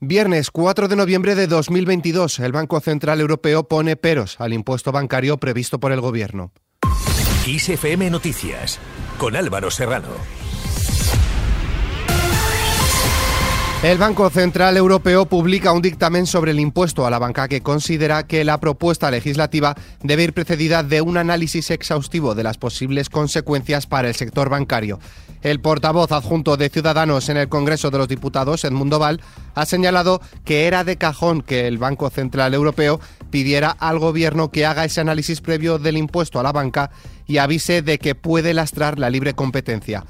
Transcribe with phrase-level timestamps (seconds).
[0.00, 5.38] Viernes 4 de noviembre de 2022, el Banco Central Europeo pone peros al impuesto bancario
[5.38, 6.52] previsto por el gobierno.
[7.44, 8.78] ISFM Noticias,
[9.18, 10.10] con Álvaro Serrano.
[13.82, 18.24] El Banco Central Europeo publica un dictamen sobre el impuesto a la banca que considera
[18.24, 23.88] que la propuesta legislativa debe ir precedida de un análisis exhaustivo de las posibles consecuencias
[23.88, 25.00] para el sector bancario.
[25.42, 29.20] El portavoz adjunto de Ciudadanos en el Congreso de los Diputados, Edmundo Val,
[29.54, 34.66] ha señalado que era de cajón que el Banco Central Europeo pidiera al Gobierno que
[34.66, 36.90] haga ese análisis previo del impuesto a la banca
[37.26, 40.04] y avise de que puede lastrar la libre competencia.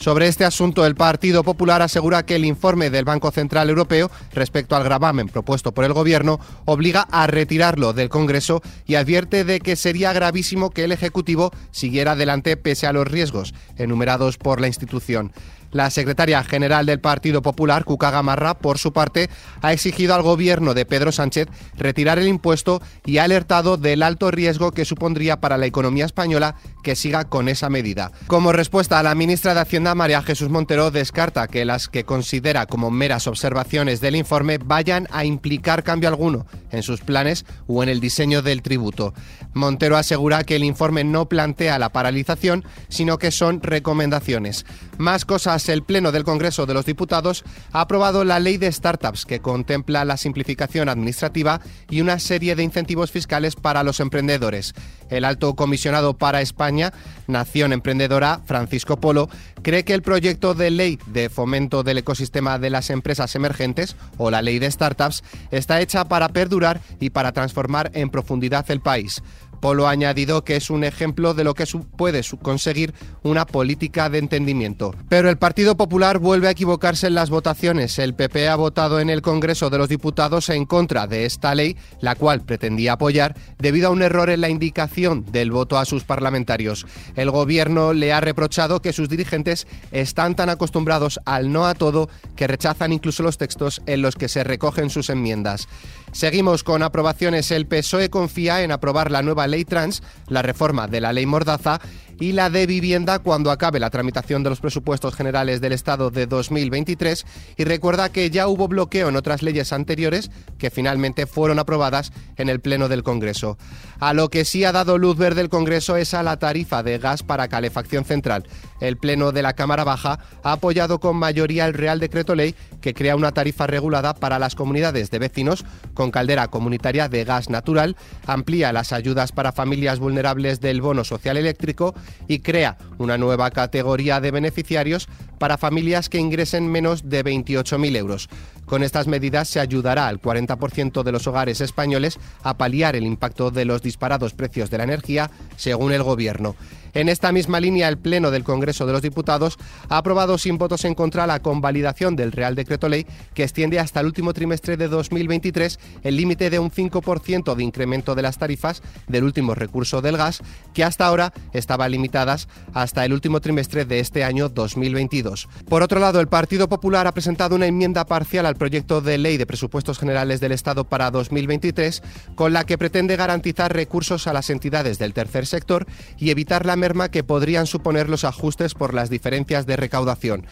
[0.00, 4.74] Sobre este asunto, el Partido Popular asegura que el informe del Banco Central Europeo respecto
[4.74, 9.76] al gravamen propuesto por el Gobierno obliga a retirarlo del Congreso y advierte de que
[9.76, 15.32] sería gravísimo que el Ejecutivo siguiera adelante pese a los riesgos enumerados por la institución.
[15.72, 19.30] La secretaria general del Partido Popular, Cuca Gamarra, por su parte,
[19.62, 24.30] ha exigido al gobierno de Pedro Sánchez retirar el impuesto y ha alertado del alto
[24.30, 28.10] riesgo que supondría para la economía española que siga con esa medida.
[28.26, 32.90] Como respuesta, la ministra de Hacienda, María Jesús Montero, descarta que las que considera como
[32.90, 38.00] meras observaciones del informe vayan a implicar cambio alguno en sus planes o en el
[38.00, 39.14] diseño del tributo.
[39.52, 44.64] Montero asegura que el informe no plantea la paralización, sino que son recomendaciones.
[44.98, 49.26] Más cosas, el Pleno del Congreso de los Diputados ha aprobado la ley de startups
[49.26, 54.74] que contempla la simplificación administrativa y una serie de incentivos fiscales para los emprendedores.
[55.08, 56.92] El alto comisionado para España,
[57.26, 59.28] Nación Emprendedora, Francisco Polo,
[59.62, 64.30] cree que el proyecto de ley de fomento del ecosistema de las empresas emergentes, o
[64.30, 69.22] la ley de startups, está hecha para perdurar y para transformar en profundidad el país.
[69.60, 71.66] Polo ha añadido que es un ejemplo de lo que
[71.96, 74.94] puede conseguir una política de entendimiento.
[75.08, 77.98] Pero el Partido Popular vuelve a equivocarse en las votaciones.
[77.98, 81.76] El PP ha votado en el Congreso de los Diputados en contra de esta ley,
[82.00, 86.04] la cual pretendía apoyar debido a un error en la indicación del voto a sus
[86.04, 86.86] parlamentarios.
[87.14, 92.08] El gobierno le ha reprochado que sus dirigentes están tan acostumbrados al no a todo
[92.36, 95.68] que rechazan incluso los textos en los que se recogen sus enmiendas.
[96.12, 97.50] Seguimos con aprobaciones.
[97.50, 101.80] El PSOE confía en aprobar la nueva ley trans, la reforma de la ley Mordaza
[102.20, 106.26] y la de vivienda cuando acabe la tramitación de los presupuestos generales del Estado de
[106.26, 107.24] 2023
[107.56, 112.50] y recuerda que ya hubo bloqueo en otras leyes anteriores que finalmente fueron aprobadas en
[112.50, 113.56] el Pleno del Congreso.
[113.98, 116.98] A lo que sí ha dado luz verde el Congreso es a la tarifa de
[116.98, 118.46] gas para calefacción central.
[118.80, 122.94] El Pleno de la Cámara Baja ha apoyado con mayoría el Real Decreto Ley que
[122.94, 125.64] crea una tarifa regulada para las comunidades de vecinos
[125.94, 131.36] con caldera comunitaria de gas natural, amplía las ayudas para familias vulnerables del bono social
[131.38, 131.94] eléctrico
[132.28, 138.28] y crea una nueva categoría de beneficiarios para familias que ingresen menos de 28.000 euros.
[138.70, 143.50] Con estas medidas se ayudará al 40% de los hogares españoles a paliar el impacto
[143.50, 146.54] de los disparados precios de la energía, según el Gobierno.
[146.92, 149.58] En esta misma línea, el Pleno del Congreso de los Diputados
[149.88, 154.00] ha aprobado sin votos en contra la convalidación del Real Decreto Ley que extiende hasta
[154.00, 158.82] el último trimestre de 2023 el límite de un 5% de incremento de las tarifas
[159.06, 160.42] del último recurso del gas,
[160.74, 165.48] que hasta ahora estaban limitadas hasta el último trimestre de este año 2022.
[165.68, 169.38] Por otro lado, el Partido Popular ha presentado una enmienda parcial al proyecto de ley
[169.38, 172.02] de presupuestos generales del Estado para 2023,
[172.34, 175.86] con la que pretende garantizar recursos a las entidades del tercer sector
[176.18, 180.46] y evitar la merma que podrían suponer los ajustes por las diferencias de recaudación.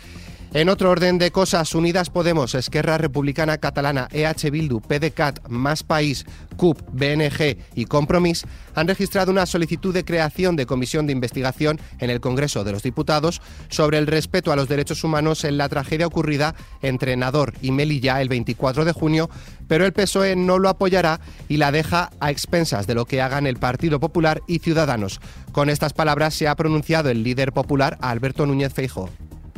[0.54, 6.25] En otro orden de cosas, Unidas Podemos, Esquerra Republicana Catalana, EH Bildu, PDCAT, Más País,
[6.56, 12.09] CUP, BNG y Compromís han registrado una solicitud de creación de comisión de investigación en
[12.09, 16.06] el Congreso de los Diputados sobre el respeto a los derechos humanos en la tragedia
[16.06, 19.28] ocurrida entre Nador y Melilla el 24 de junio,
[19.69, 21.20] pero el PSOE no lo apoyará
[21.50, 25.20] y la deja a expensas de lo que hagan el Partido Popular y Ciudadanos.
[25.53, 29.10] Con estas palabras se ha pronunciado el líder popular Alberto Núñez Feijóo.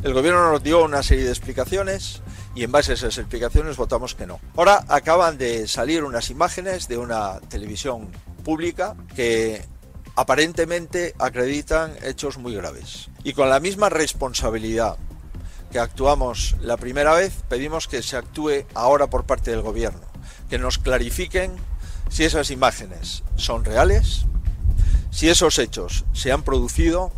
[0.03, 2.23] El gobierno nos dio una serie de explicaciones
[2.55, 4.39] y en base a esas explicaciones votamos que no.
[4.57, 8.09] Ahora acaban de salir unas imágenes de una televisión
[8.43, 9.63] pública que
[10.15, 13.09] aparentemente acreditan hechos muy graves.
[13.23, 14.97] Y con la misma responsabilidad
[15.71, 20.01] que actuamos la primera vez, pedimos que se actúe ahora por parte del gobierno,
[20.49, 21.53] que nos clarifiquen
[22.09, 24.25] si esas imágenes son reales,
[25.11, 27.13] si esos hechos se han producido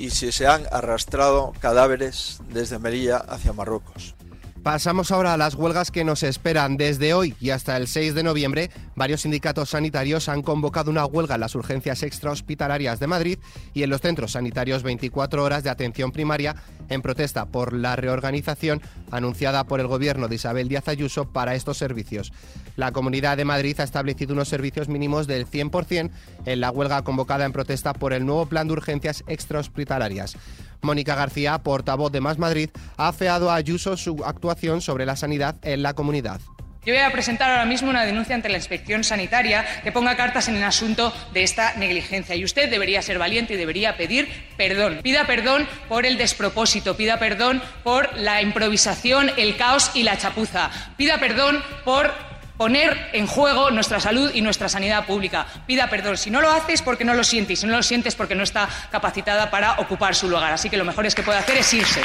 [0.00, 4.14] y si se han arrastrado cadáveres desde Melilla hacia Marruecos.
[4.62, 6.76] Pasamos ahora a las huelgas que nos esperan.
[6.76, 11.36] Desde hoy y hasta el 6 de noviembre, varios sindicatos sanitarios han convocado una huelga
[11.36, 13.38] en las urgencias extrahospitalarias de Madrid
[13.72, 16.56] y en los centros sanitarios 24 horas de atención primaria
[16.90, 21.78] en protesta por la reorganización anunciada por el gobierno de Isabel Díaz Ayuso para estos
[21.78, 22.30] servicios.
[22.76, 26.10] La Comunidad de Madrid ha establecido unos servicios mínimos del 100%
[26.46, 30.36] en la huelga convocada en protesta por el nuevo plan de urgencias extrahospitalarias.
[30.82, 35.56] Mónica García, portavoz de Más Madrid, ha afeado a Ayuso su actuación sobre la sanidad
[35.62, 36.40] en la comunidad.
[36.86, 40.48] Yo voy a presentar ahora mismo una denuncia ante la inspección sanitaria que ponga cartas
[40.48, 42.34] en el asunto de esta negligencia.
[42.34, 45.00] Y usted debería ser valiente y debería pedir perdón.
[45.02, 50.70] Pida perdón por el despropósito, pida perdón por la improvisación, el caos y la chapuza.
[50.96, 52.29] Pida perdón por
[52.60, 55.46] poner en juego nuestra salud y nuestra sanidad pública.
[55.66, 56.18] Pida perdón.
[56.18, 57.60] Si no lo haces porque no lo sientes.
[57.60, 60.52] Si no lo sientes porque no está capacitada para ocupar su lugar.
[60.52, 62.02] Así que lo mejor es que puede hacer es irse.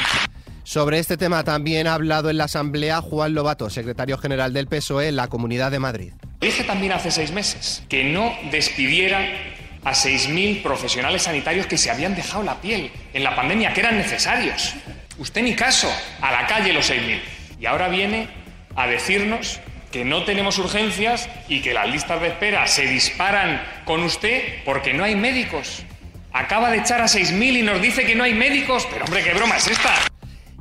[0.62, 5.08] Sobre este tema también ha hablado en la Asamblea Juan Lobato, secretario general del PSOE
[5.08, 6.12] en la Comunidad de Madrid.
[6.40, 9.26] Dije también hace seis meses que no despidieran
[9.84, 13.98] a 6.000 profesionales sanitarios que se habían dejado la piel en la pandemia, que eran
[13.98, 14.72] necesarios.
[15.18, 15.92] Usted ni caso,
[16.22, 17.20] a la calle los 6.000.
[17.60, 18.30] Y ahora viene
[18.74, 19.60] a decirnos
[19.90, 24.92] que no tenemos urgencias y que las listas de espera se disparan con usted porque
[24.94, 25.84] no hay médicos.
[26.32, 28.86] Acaba de echar a 6.000 y nos dice que no hay médicos.
[28.90, 29.94] Pero hombre, ¿qué broma es esta?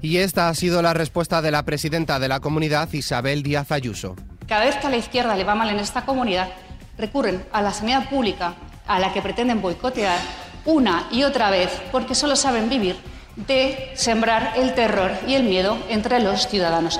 [0.01, 4.15] Y esta ha sido la respuesta de la presidenta de la comunidad, Isabel Díaz Ayuso.
[4.47, 6.49] Cada vez que a la izquierda le va mal en esta comunidad,
[6.97, 8.53] recurren a la sanidad pública
[8.87, 10.19] a la que pretenden boicotear
[10.65, 12.95] una y otra vez porque solo saben vivir
[13.35, 16.99] de sembrar el terror y el miedo entre los ciudadanos.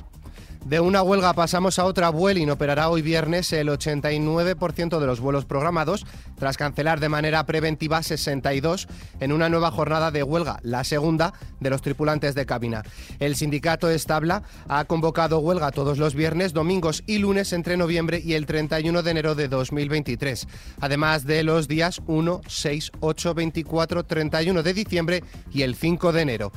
[0.66, 2.10] De una huelga pasamos a otra.
[2.10, 6.08] Vueling operará hoy viernes el 89% de los vuelos programados,
[6.40, 8.88] tras cancelar de manera preventiva 62
[9.20, 12.82] en una nueva jornada de huelga, la segunda de los tripulantes de cabina.
[13.20, 18.34] El sindicato Establa ha convocado huelga todos los viernes, domingos y lunes entre noviembre y
[18.34, 20.48] el 31 de enero de 2023,
[20.82, 25.24] además de los días 1, 6, 8, 24, 31 de diciembre
[25.54, 26.52] y el 5 de enero.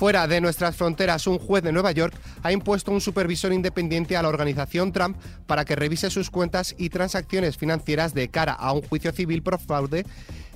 [0.00, 4.22] Fuera de nuestras fronteras, un juez de Nueva York ha impuesto un supervisor independiente a
[4.22, 8.80] la organización Trump para que revise sus cuentas y transacciones financieras de cara a un
[8.80, 10.06] juicio civil por fraude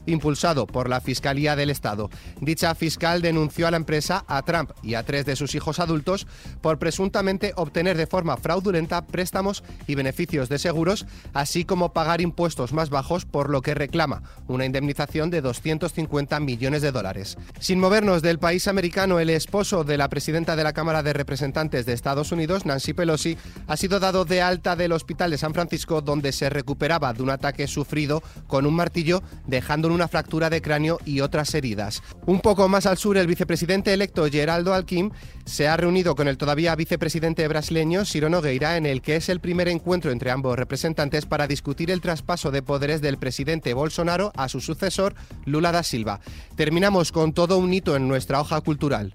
[0.07, 2.11] impulsado por la Fiscalía del Estado.
[2.41, 6.27] Dicha fiscal denunció a la empresa, a Trump y a tres de sus hijos adultos
[6.61, 12.73] por presuntamente obtener de forma fraudulenta préstamos y beneficios de seguros, así como pagar impuestos
[12.73, 17.39] más bajos, por lo que reclama una indemnización de 250 millones de dólares.
[17.61, 21.87] Sin movernos del país americano, el esposo de la presidenta de la Cámara de Representantes
[21.87, 23.37] de Estados Unidos, Nancy Pelosi,
[23.67, 27.31] ha sido dado de alta del Hospital de San Francisco, donde se recuperaba de un
[27.31, 32.03] ataque sufrido con un martillo, dejando una fractura de cráneo y otras heridas.
[32.27, 35.11] Un poco más al sur, el vicepresidente electo Geraldo Alquim
[35.45, 39.41] se ha reunido con el todavía vicepresidente brasileño Ciro Nogueira en el que es el
[39.41, 44.49] primer encuentro entre ambos representantes para discutir el traspaso de poderes del presidente Bolsonaro a
[44.49, 45.15] su sucesor
[45.45, 46.21] Lula da Silva.
[46.57, 49.13] Terminamos con todo un hito en nuestra hoja cultural.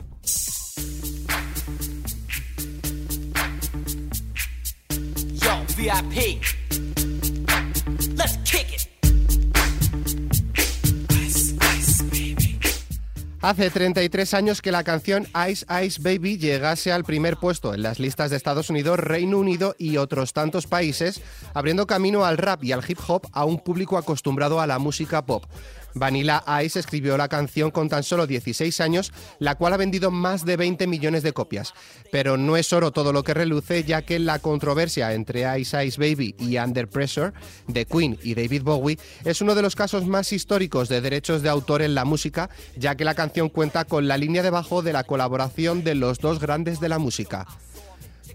[13.42, 17.98] Hace 33 años que la canción Ice Ice Baby llegase al primer puesto en las
[17.98, 21.22] listas de Estados Unidos, Reino Unido y otros tantos países,
[21.54, 25.26] abriendo camino al rap y al hip hop a un público acostumbrado a la música
[25.26, 25.46] pop.
[25.94, 30.46] Vanilla Ice escribió la canción con tan solo 16 años, la cual ha vendido más
[30.46, 31.74] de 20 millones de copias.
[32.12, 36.00] Pero no es oro todo lo que reluce, ya que la controversia entre Ice Ice
[36.00, 37.34] Baby y Under Pressure
[37.68, 41.50] de Queen y David Bowie es uno de los casos más históricos de derechos de
[41.50, 44.94] autor en la música, ya que la canción cuenta con la línea de bajo de
[44.94, 47.46] la colaboración de los dos grandes de la música.